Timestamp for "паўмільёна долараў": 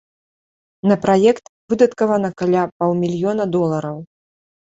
2.79-3.97